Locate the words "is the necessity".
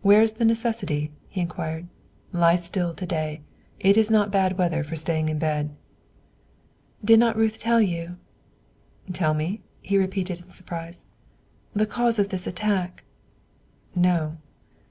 0.22-1.12